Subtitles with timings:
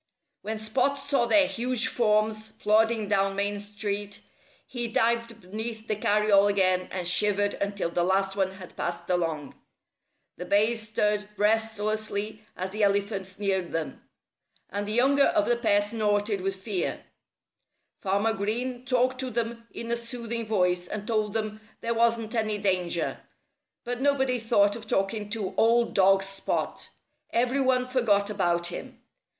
[0.41, 4.21] When Spot saw their huge forms plodding down Main Street
[4.65, 9.53] he dived beneath the carryall again and shivered until the last one had passed along.
[10.37, 14.01] The bays stirred restlessly as the elephants neared them.
[14.71, 17.05] And the younger of the pair snorted with fear.
[17.99, 22.57] Farmer Green talked to them in a soothing voice and told them there wasn't any
[22.57, 23.19] danger.
[23.83, 26.89] But nobody thought of talking to old dog Spot.
[27.29, 28.99] Every one forgot about him.